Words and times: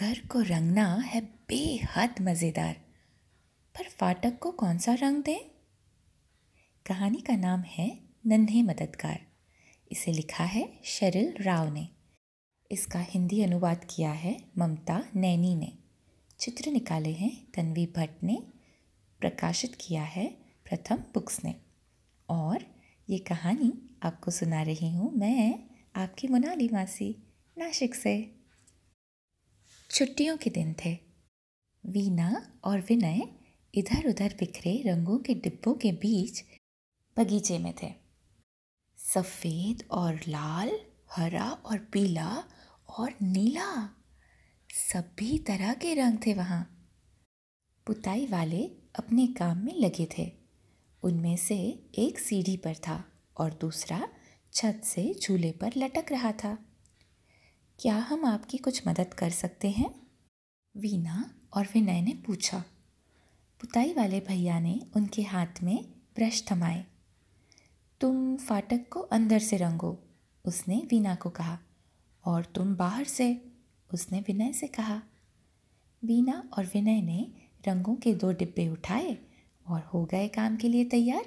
घर 0.00 0.18
को 0.30 0.40
रंगना 0.40 0.94
है 0.94 1.20
बेहद 1.20 2.14
मज़ेदार। 2.20 2.74
पर 3.74 3.84
फाटक 3.84 4.38
को 4.38 4.50
कौन 4.50 4.78
सा 4.78 4.94
रंग 4.94 5.22
दें? 5.22 5.38
कहानी 6.86 7.16
का 7.16 7.36
नाम 7.36 7.60
है 7.60 8.00
नन्हे 8.26 8.62
मददगार। 8.62 9.20
इसे 9.92 10.12
लिखा 10.12 10.44
है 10.44 10.80
शरिल 10.84 11.34
राव 11.40 11.74
ने। 11.74 11.88
इसका 12.70 13.00
हिंदी 13.00 13.42
अनुवाद 13.42 13.86
किया 13.90 14.12
है 14.12 14.44
ममता 14.58 15.04
नैनी 15.16 15.54
ने। 15.54 15.78
चित्र 16.38 16.70
निकाले 16.70 17.12
हैं 17.12 17.46
तन्वी 17.56 17.86
भट्ट 17.86 18.24
ने। 18.24 18.42
प्रकाशित 19.20 19.78
किया 19.80 20.02
है 20.02 20.26
प्रथम 20.64 20.96
बुक्स 20.96 21.44
ने। 21.44 21.54
और 22.28 22.66
ये 23.10 23.18
कहानी 23.18 23.96
आपको 24.02 24.30
सुना 24.30 24.62
रही 24.62 24.90
हूँ 24.90 25.12
मैं 25.14 25.68
आपकी 25.96 26.28
मोनाली 26.28 26.68
मासी 26.72 27.16
नासिक 27.58 27.94
से। 27.94 28.39
छुट्टियों 29.90 30.36
के 30.36 30.50
दिन 30.50 30.74
थे। 30.84 30.98
वीना 31.86 32.60
और 32.64 32.80
विनय 32.80 33.28
इधर 33.74 34.08
उधर 34.08 34.36
बिखरे 34.38 34.82
रंगों 34.86 35.18
के 35.18 35.34
डिब्बों 35.34 35.74
के 35.74 35.92
बीच 35.92 36.44
बगीचे 37.18 37.58
में 37.58 37.74
थे। 37.82 37.92
सफ़ेद 38.96 39.84
और 39.90 40.20
लाल, 40.28 40.80
हरा 41.10 41.50
और 41.50 41.78
पीला 41.78 42.44
और 42.98 43.14
नीला, 43.22 43.96
सभी 44.70 45.38
तरह 45.38 45.74
के 45.74 45.94
रंग 45.94 46.18
थे 46.26 46.34
वहाँ। 46.34 46.92
पुताई 47.86 48.26
वाले 48.26 48.64
अपने 48.94 49.26
काम 49.26 49.58
में 49.58 49.74
लगे 49.74 50.08
थे। 50.18 50.32
उनमें 51.02 51.36
से 51.36 51.88
एक 51.98 52.18
सीढ़ी 52.18 52.56
पर 52.56 52.74
था 52.74 53.04
और 53.36 53.58
दूसरा 53.60 54.08
छत 54.52 54.80
से 54.84 55.14
झूले 55.22 55.52
पर 55.52 55.72
लटक 55.76 56.12
रहा 56.12 56.32
था। 56.32 56.69
क्या 57.82 57.96
हम 57.96 58.24
आपकी 58.24 58.58
कुछ 58.58 58.88
मदद 58.88 59.14
कर 59.14 59.30
सकते 59.30 59.70
हैं? 59.70 60.06
वीना 60.76 61.34
और 61.52 61.66
विनय 61.74 62.02
ने 62.02 62.12
पूछा। 62.12 62.64
पुताई 63.60 63.92
वाले 63.92 64.20
भैया 64.20 64.60
ने 64.60 64.80
उनके 64.96 65.22
हाथ 65.22 65.46
में 65.62 65.84
ब्रश 65.88 66.44
थमाए। 66.52 66.86
तुम 68.00 68.36
फाटक 68.36 68.88
को 68.92 69.00
अंदर 69.00 69.38
से 69.38 69.56
रंगो, 69.56 70.04
उसने 70.44 70.82
वीना 70.90 71.14
को 71.14 71.30
कहा। 71.30 71.58
और 72.24 72.44
तुम 72.44 72.76
बाहर 72.76 73.04
से, 73.04 73.52
उसने 73.94 74.20
विनय 74.20 74.52
से 74.52 74.66
कहा। 74.66 75.02
वीना 76.04 76.50
और 76.58 76.66
विनय 76.66 77.02
ने 77.02 77.32
रंगों 77.68 77.96
के 77.96 78.14
दो 78.14 78.32
डिब्बे 78.32 78.68
उठाए 78.68 79.18
और 79.66 79.80
हो 79.80 80.04
गए 80.04 80.28
काम 80.28 80.56
के 80.56 80.68
लिए 80.68 80.84
तैयार। 80.84 81.24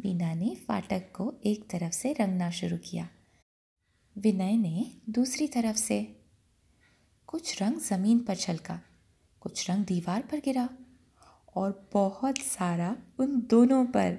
वीना 0.00 0.34
ने 0.34 0.54
फाटक 0.54 1.12
को 1.14 1.34
एक 1.44 1.70
तरफ़ 1.70 1.92
से 1.92 2.12
रंगना 2.12 2.50
शुरू 2.50 2.78
किया। 2.78 3.08
विनय 4.20 4.56
ने 4.56 4.92
दूसरी 5.08 5.48
तरफ़ 5.48 5.76
से 5.76 6.20
कुछ 7.26 7.62
रंग 7.62 7.80
ज़मीन 7.80 8.18
पर 8.18 8.36
छलका, 8.36 8.80
कुछ 9.40 9.70
रंग 9.70 9.84
दीवार 9.84 10.22
पर 10.22 10.38
गिरा 10.38 10.68
और 11.56 11.88
बहुत 11.92 12.38
सारा 12.38 12.96
उन 13.18 13.40
दोनों 13.40 13.86
पर 13.86 14.18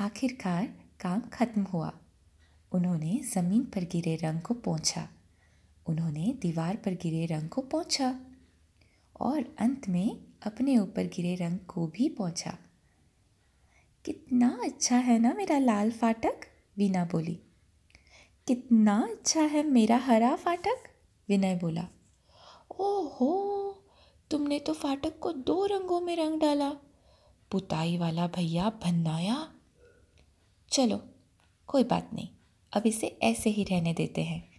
आखिरकार 0.00 0.66
काम 1.00 1.20
खत्म 1.20 1.62
हुआ। 1.62 1.98
उन्होंने 2.72 3.20
ज़मीन 3.34 3.64
पर 3.64 3.84
गिरे 3.84 4.16
रंग 4.16 4.40
को 4.40 4.54
पोंछा, 4.54 5.08
उन्होंने 5.86 6.38
दीवार 6.42 6.76
पर 6.76 6.94
गिरे 6.94 7.26
रंग 7.26 7.48
को 7.48 7.60
पोंछा 7.60 8.20
और 9.20 9.56
अंत 9.58 9.88
में 9.88 10.20
अपने 10.42 10.78
ऊपर 10.78 11.04
गिरे 11.04 11.34
रंग 11.34 11.58
को 11.58 11.86
भी 11.86 12.08
पोंछा। 12.08 12.58
कितना 14.04 14.60
अच्छा 14.64 14.96
है 14.96 15.18
ना 15.18 15.34
मेरा 15.34 15.58
लाल 15.58 15.90
फाटक? 15.90 16.40
वीना 16.76 17.04
बोली। 17.04 17.40
कितना 18.48 19.08
अच्छा 19.10 19.40
है 19.40 19.62
मेरा 19.62 19.96
हरा 19.96 20.36
फाटक? 20.36 20.76
विनय 21.28 21.54
बोला। 21.56 21.88
ओहो, 22.80 23.30
तुमने 24.30 24.58
तो 24.58 24.72
फाटक 24.72 25.18
को 25.18 25.32
दो 25.32 25.66
रंगों 25.66 26.00
में 26.00 26.16
रंग 26.16 26.40
डाला। 26.40 26.70
पुताई 27.50 27.96
वाला 27.98 28.26
भैया 28.26 28.70
भन्नाया। 28.70 29.54
चलो, 30.70 31.00
कोई 31.66 31.84
बात 31.84 32.10
नहीं, 32.14 32.28
अब 32.72 32.86
इसे 32.86 33.18
ऐसे 33.22 33.50
ही 33.50 33.64
रहने 33.64 33.94
देते 33.94 34.22
हैं। 34.22 34.50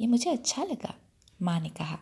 ये 0.00 0.06
मुझे 0.06 0.30
अच्छा 0.30 0.64
लगा, 0.64 0.94
माँ 1.42 1.60
ने 1.60 1.68
कहा। 1.68 1.98